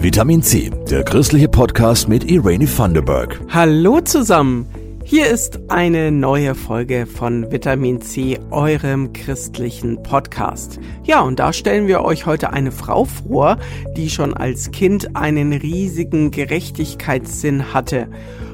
[0.00, 3.40] Vitamin C, der christliche Podcast mit Irene Thunderberg.
[3.48, 4.68] Hallo zusammen.
[5.02, 10.78] Hier ist eine neue Folge von Vitamin C, eurem christlichen Podcast.
[11.02, 13.58] Ja, und da stellen wir euch heute eine Frau vor,
[13.96, 18.06] die schon als Kind einen riesigen Gerechtigkeitssinn hatte.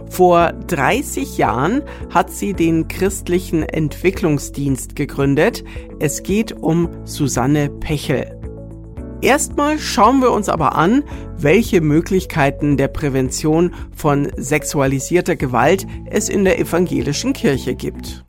[0.09, 5.63] Vor 30 Jahren hat sie den christlichen Entwicklungsdienst gegründet.
[6.01, 8.44] Es geht um Susanne Pechel.
[9.25, 11.03] Erstmal schauen wir uns aber an,
[11.39, 18.27] welche Möglichkeiten der Prävention von sexualisierter Gewalt es in der evangelischen Kirche gibt.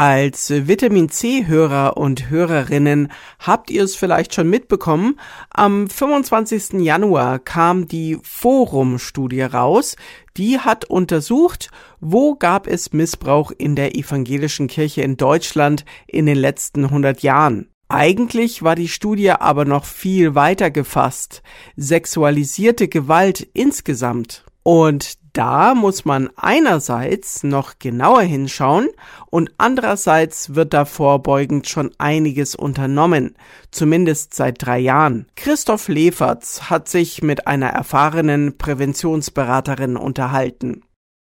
[0.00, 5.18] Als Vitamin C-Hörer und Hörerinnen habt ihr es vielleicht schon mitbekommen.
[5.50, 6.74] Am 25.
[6.74, 9.96] Januar kam die Forum-Studie raus.
[10.36, 16.38] Die hat untersucht, wo gab es Missbrauch in der evangelischen Kirche in Deutschland in den
[16.38, 17.68] letzten 100 Jahren.
[17.88, 21.42] Eigentlich war die Studie aber noch viel weiter gefasst.
[21.74, 24.44] Sexualisierte Gewalt insgesamt.
[24.62, 28.88] Und da muss man einerseits noch genauer hinschauen
[29.30, 33.34] und andererseits wird da vorbeugend schon einiges unternommen,
[33.70, 35.26] zumindest seit drei Jahren.
[35.36, 40.82] Christoph Leferz hat sich mit einer erfahrenen Präventionsberaterin unterhalten.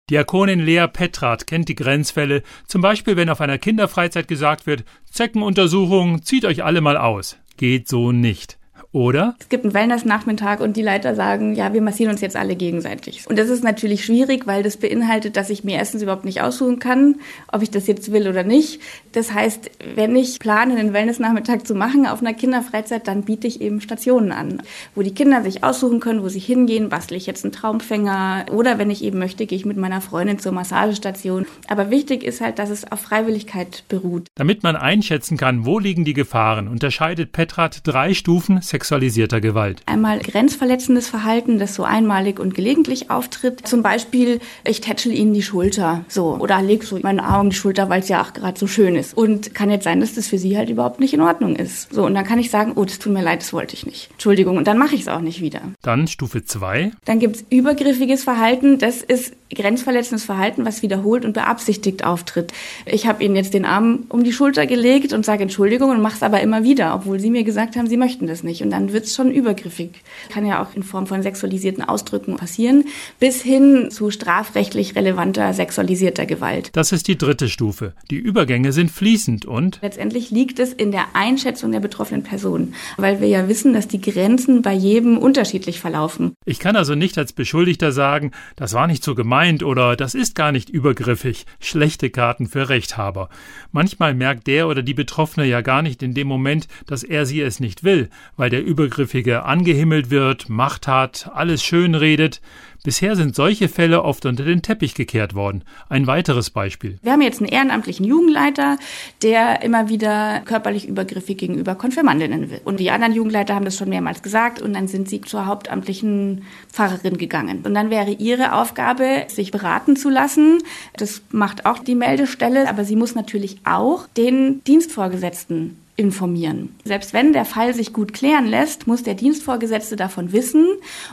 [0.09, 6.21] Diakonin Lea Petrat kennt die Grenzfälle, zum Beispiel wenn auf einer Kinderfreizeit gesagt wird, Zeckenuntersuchung,
[6.21, 7.37] zieht euch alle mal aus.
[7.57, 8.57] Geht so nicht.
[8.93, 9.35] Oder?
[9.39, 13.25] Es gibt einen Wellness-Nachmittag und die Leiter sagen, ja, wir massieren uns jetzt alle gegenseitig.
[13.27, 16.79] Und das ist natürlich schwierig, weil das beinhaltet, dass ich mir erstens überhaupt nicht aussuchen
[16.79, 17.15] kann,
[17.51, 18.81] ob ich das jetzt will oder nicht.
[19.11, 23.61] Das heißt, wenn ich plane, einen Wellness-Nachmittag zu machen auf einer Kinderfreizeit, dann biete ich
[23.61, 24.61] eben Stationen an,
[24.95, 28.77] wo die Kinder sich aussuchen können, wo sie hingehen, bastle ich jetzt einen Traumfänger oder
[28.77, 31.45] wenn ich eben möchte, gehe ich mit meiner Freundin zur Massagestation.
[31.67, 34.27] Aber wichtig ist halt, dass es auf Freiwilligkeit beruht.
[34.35, 39.81] Damit man einschätzen kann, wo liegen die Gefahren, unterscheidet Petrat drei Stufen sexualisierter Gewalt.
[39.87, 43.67] Einmal grenzverletzendes Verhalten, das so einmalig und gelegentlich auftritt.
[43.67, 47.55] Zum Beispiel, ich tätschel ihnen die Schulter so oder leg so meinen Arm um die
[47.55, 49.17] Schulter, weil es ja auch gerade so schön ist.
[49.17, 51.91] Und kann jetzt sein, dass das für sie halt überhaupt nicht in Ordnung ist.
[51.91, 54.11] So, und dann kann ich sagen, oh, das tut mir leid, das wollte ich nicht.
[54.11, 55.61] Entschuldigung, und dann mache ich es auch nicht wieder.
[55.81, 56.91] Dann Stufe 2.
[57.05, 62.51] Dann gibt es übergriffiges Verhalten, das ist grenzverletzendes Verhalten, was wiederholt und beabsichtigt auftritt.
[62.85, 66.15] Ich habe ihnen jetzt den Arm um die Schulter gelegt und sage Entschuldigung und mache
[66.15, 68.61] es aber immer wieder, obwohl sie mir gesagt haben, sie möchten das nicht.
[68.61, 69.91] Und dann wird es schon übergriffig.
[70.29, 72.85] Kann ja auch in Form von sexualisierten Ausdrücken passieren,
[73.19, 76.69] bis hin zu strafrechtlich relevanter sexualisierter Gewalt.
[76.73, 77.93] Das ist die dritte Stufe.
[78.09, 83.21] Die Übergänge sind fließend und letztendlich liegt es in der Einschätzung der betroffenen Person, weil
[83.21, 86.33] wir ja wissen, dass die Grenzen bei jedem unterschiedlich verlaufen.
[86.45, 90.35] Ich kann also nicht als Beschuldigter sagen, das war nicht so gemeint oder das ist
[90.35, 91.45] gar nicht übergriffig.
[91.59, 93.29] Schlechte Karten für Rechthaber.
[93.71, 97.41] Manchmal merkt der oder die Betroffene ja gar nicht in dem Moment, dass er sie
[97.41, 102.41] es nicht will, weil der Übergriffige angehimmelt wird, Macht hat, alles schön redet.
[102.83, 105.65] Bisher sind solche Fälle oft unter den Teppich gekehrt worden.
[105.89, 106.99] Ein weiteres Beispiel.
[107.01, 108.77] Wir haben jetzt einen ehrenamtlichen Jugendleiter,
[109.23, 112.61] der immer wieder körperlich übergriffig gegenüber Konfirmandinnen will.
[112.63, 116.43] Und die anderen Jugendleiter haben das schon mehrmals gesagt und dann sind sie zur hauptamtlichen
[116.71, 117.63] Pfarrerin gegangen.
[117.65, 120.59] Und dann wäre ihre Aufgabe, sich beraten zu lassen.
[120.95, 126.75] Das macht auch die Meldestelle, aber sie muss natürlich auch den Dienstvorgesetzten informieren.
[126.85, 130.67] Selbst wenn der Fall sich gut klären lässt, muss der Dienstvorgesetzte davon wissen.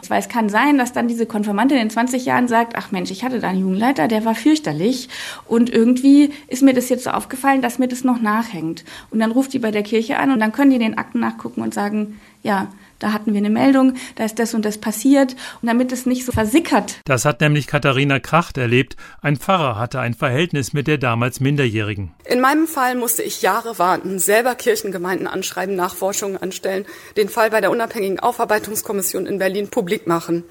[0.08, 3.24] Weil es kann sein, dass dann diese Konfirmantin in 20 Jahren sagt, ach Mensch, ich
[3.24, 5.08] hatte da einen Jugendleiter, der war fürchterlich
[5.46, 8.84] und irgendwie ist mir das jetzt so aufgefallen, dass mir das noch nachhängt.
[9.10, 11.62] Und dann ruft die bei der Kirche an und dann können die den Akten nachgucken
[11.62, 15.32] und sagen, ja, da hatten wir eine Meldung, da ist das und das passiert.
[15.60, 17.00] Und damit es nicht so versickert.
[17.06, 18.97] Das hat nämlich Katharina Kracht erlebt.
[19.21, 22.12] Ein Pfarrer hatte ein Verhältnis mit der damals Minderjährigen.
[22.25, 26.84] In meinem Fall musste ich Jahre warten, selber Kirchengemeinden anschreiben, Nachforschungen anstellen,
[27.16, 30.44] den Fall bei der unabhängigen Aufarbeitungskommission in Berlin publik machen.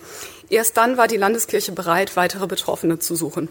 [0.49, 3.49] Erst dann war die Landeskirche bereit, weitere Betroffene zu suchen.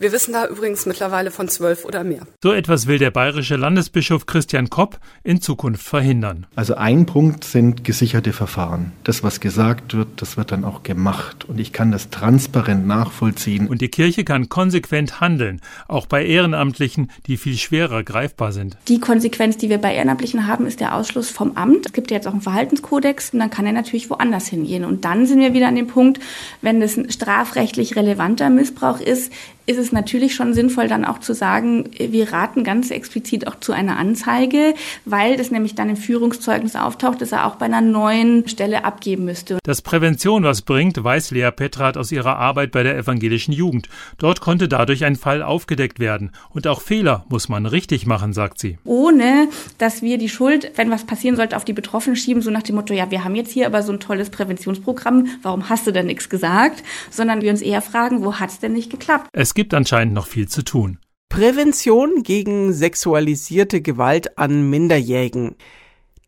[0.00, 2.20] Wir wissen da übrigens mittlerweile von zwölf oder mehr.
[2.40, 6.46] So etwas will der bayerische Landesbischof Christian Kopp in Zukunft verhindern.
[6.54, 8.92] Also ein Punkt sind gesicherte Verfahren.
[9.02, 11.46] Das, was gesagt wird, das wird dann auch gemacht.
[11.48, 13.66] Und ich kann das transparent nachvollziehen.
[13.66, 18.76] Und die Kirche kann konsequent handeln, auch bei Ehrenamtlichen, die viel schwerer greifbar sind.
[18.86, 21.86] Die Konsequenz, die wir bei Ehrenamtlichen haben, ist der Ausschluss vom Amt.
[21.86, 24.84] Es gibt ja jetzt auch einen Verhaltenskodex und dann kann er natürlich woanders hingehen.
[24.84, 26.20] Und dann sind wir wieder an dem Punkt,
[26.62, 29.32] wenn das ein strafrechtlich relevanter Missbrauch ist,
[29.68, 33.72] ist es natürlich schon sinnvoll, dann auch zu sagen, wir raten ganz explizit auch zu
[33.72, 34.74] einer Anzeige,
[35.04, 39.26] weil das nämlich dann im Führungszeugnis auftaucht, dass er auch bei einer neuen Stelle abgeben
[39.26, 39.58] müsste.
[39.64, 43.90] Dass Prävention was bringt, weiß Lea Petrat aus ihrer Arbeit bei der evangelischen Jugend.
[44.16, 46.30] Dort konnte dadurch ein Fall aufgedeckt werden.
[46.48, 48.78] Und auch Fehler muss man richtig machen, sagt sie.
[48.84, 52.62] Ohne, dass wir die Schuld, wenn was passieren sollte, auf die Betroffenen schieben, so nach
[52.62, 55.92] dem Motto, ja, wir haben jetzt hier aber so ein tolles Präventionsprogramm, warum hast du
[55.92, 56.82] denn nichts gesagt?
[57.10, 59.28] Sondern wir uns eher fragen, wo hat's denn nicht geklappt?
[59.32, 61.00] Es gibt anscheinend noch viel zu tun.
[61.28, 65.56] Prävention gegen sexualisierte Gewalt an Minderjährigen.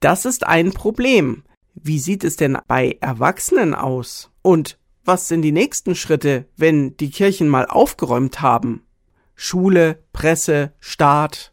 [0.00, 1.44] Das ist ein Problem.
[1.75, 4.32] Wie sieht es denn bei Erwachsenen aus?
[4.43, 8.82] Und was sind die nächsten Schritte, wenn die Kirchen mal aufgeräumt haben?
[9.37, 11.53] Schule, Presse, Staat.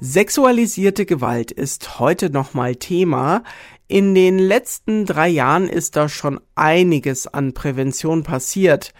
[0.00, 3.42] Sexualisierte Gewalt ist heute nochmal Thema.
[3.90, 8.92] In den letzten drei Jahren ist da schon einiges an Prävention passiert.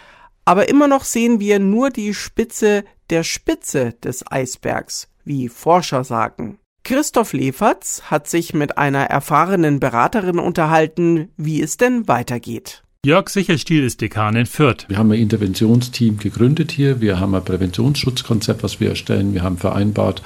[0.47, 6.59] Aber immer noch sehen wir nur die Spitze der Spitze des Eisbergs, wie Forscher sagen.
[6.85, 12.83] Christoph Leferz hat sich mit einer erfahrenen Beraterin unterhalten, wie es denn weitergeht.
[13.05, 14.87] Jörg Sichelstiel ist Dekan in Fürth.
[14.89, 17.03] Wir haben ein Interventionsteam gegründet hier.
[17.03, 19.35] Wir haben ein Präventionsschutzkonzept, was wir erstellen.
[19.35, 20.23] Wir haben vereinbart,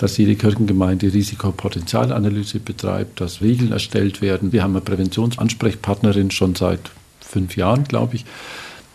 [0.00, 4.50] dass jede Kirchengemeinde Risikopotenzialanalyse betreibt, dass Regeln erstellt werden.
[4.50, 6.80] Wir haben eine Präventionsansprechpartnerin schon seit
[7.20, 8.24] fünf Jahren, glaube ich.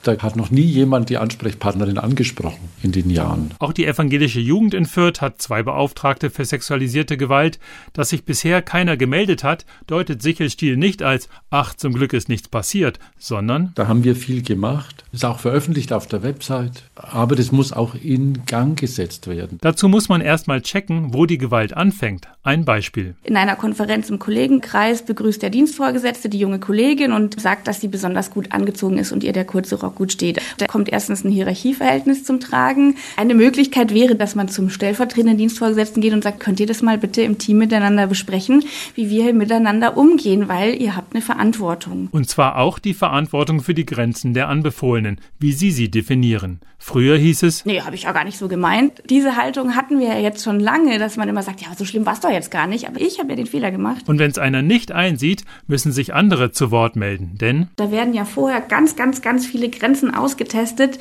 [0.06, 3.50] Da hat noch nie jemand die Ansprechpartnerin angesprochen in den Jahren.
[3.58, 7.58] Auch die evangelische Jugend in Fürth hat zwei Beauftragte für sexualisierte Gewalt.
[7.94, 12.50] Dass sich bisher keiner gemeldet hat, deutet Sichelstiel nicht als ach, zum Glück ist nichts
[12.50, 15.06] passiert, sondern da haben wir viel gemacht.
[15.12, 19.58] Ist auch veröffentlicht auf der Website, aber das muss auch in Gang gesetzt werden.
[19.62, 22.28] Dazu muss man erstmal checken, wo die Gewalt anfängt.
[22.44, 23.16] Ein Beispiel.
[23.24, 27.88] In einer Konferenz im Kollegenkreis begrüßt der Dienstvorgesetzte die junge Kollegin und sagt, dass sie
[27.88, 30.42] besonders gut angezogen ist und ihr der kurze Rock gut steht.
[30.58, 32.96] Da kommt erstens ein Hierarchieverhältnis zum Tragen.
[33.18, 36.98] Eine Möglichkeit wäre, dass man zum stellvertretenden Dienstvorgesetzten geht und sagt, könnt ihr das mal
[36.98, 38.64] bitte im Team miteinander besprechen,
[38.94, 42.10] wie wir hier miteinander umgehen, weil ihr habt eine Verantwortung.
[42.12, 46.60] Und zwar auch die Verantwortung für die Grenzen der Anbefohlenen, wie sie sie definieren.
[46.78, 49.02] Früher hieß es, nee, habe ich ja gar nicht so gemeint.
[49.10, 52.06] Diese Haltung hatten wir ja jetzt schon lange, dass man immer sagt, ja, so schlimm
[52.06, 54.08] war es doch jetzt gar nicht, aber ich habe ja den Fehler gemacht.
[54.08, 58.14] Und wenn es einer nicht einsieht, müssen sich andere zu Wort melden, denn da werden
[58.14, 60.98] ja vorher ganz, ganz, ganz viele Grenzen Grenzen ausgetestet,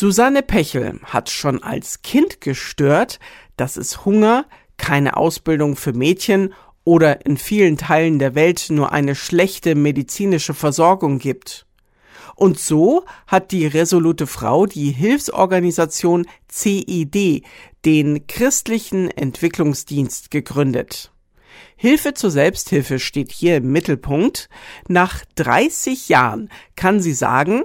[0.00, 3.18] Susanne Pechel hat schon als Kind gestört,
[3.58, 4.46] dass es Hunger,
[4.78, 6.54] keine Ausbildung für Mädchen
[6.84, 11.66] oder in vielen Teilen der Welt nur eine schlechte medizinische Versorgung gibt.
[12.34, 17.44] Und so hat die resolute Frau die Hilfsorganisation CID,
[17.84, 21.12] den Christlichen Entwicklungsdienst, gegründet.
[21.76, 24.48] Hilfe zur Selbsthilfe steht hier im Mittelpunkt.
[24.88, 27.64] Nach 30 Jahren kann sie sagen,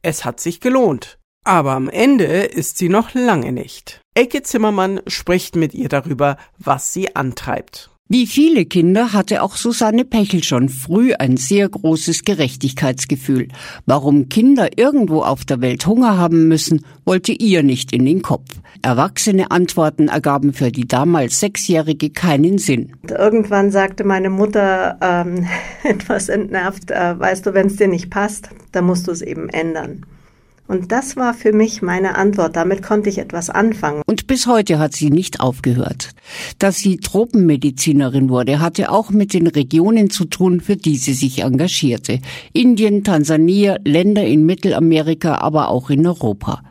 [0.00, 1.18] es hat sich gelohnt.
[1.44, 4.00] Aber am Ende ist sie noch lange nicht.
[4.14, 7.90] Elke Zimmermann spricht mit ihr darüber, was sie antreibt.
[8.06, 13.48] Wie viele Kinder hatte auch Susanne Pechel schon früh ein sehr großes Gerechtigkeitsgefühl.
[13.86, 18.50] Warum Kinder irgendwo auf der Welt Hunger haben müssen, wollte ihr nicht in den Kopf.
[18.82, 22.92] Erwachsene Antworten ergaben für die damals Sechsjährige keinen Sinn.
[23.08, 25.46] Irgendwann sagte meine Mutter ähm,
[25.82, 29.48] etwas entnervt, äh, weißt du, wenn es dir nicht passt, dann musst du es eben
[29.48, 30.04] ändern.
[30.66, 32.56] Und das war für mich meine Antwort.
[32.56, 34.02] Damit konnte ich etwas anfangen.
[34.06, 36.10] Und bis heute hat sie nicht aufgehört.
[36.58, 41.42] Dass sie Tropenmedizinerin wurde, hatte auch mit den Regionen zu tun, für die sie sich
[41.42, 42.20] engagierte.
[42.52, 46.62] Indien, Tansania, Länder in Mittelamerika, aber auch in Europa.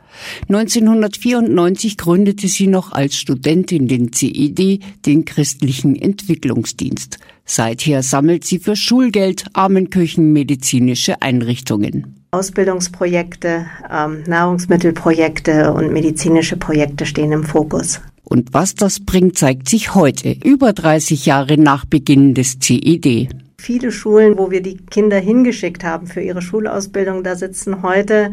[0.48, 7.18] 1994 gründete sie noch als Studentin den CED, den Christlichen Entwicklungsdienst.
[7.44, 12.23] Seither sammelt sie für Schulgeld Armenkirchen medizinische Einrichtungen.
[12.34, 18.00] Ausbildungsprojekte, ähm, Nahrungsmittelprojekte und medizinische Projekte stehen im Fokus.
[18.24, 23.28] Und was das bringt, zeigt sich heute, über 30 Jahre nach Beginn des CED.
[23.64, 28.32] Viele Schulen, wo wir die Kinder hingeschickt haben für ihre Schulausbildung, da sitzen heute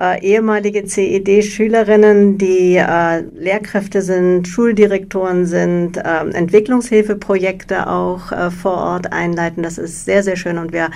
[0.00, 9.12] äh, ehemalige CED-Schülerinnen, die äh, Lehrkräfte sind, Schuldirektoren sind, äh, Entwicklungshilfeprojekte auch äh, vor Ort
[9.12, 9.64] einleiten.
[9.64, 10.90] Das ist sehr, sehr schön und wir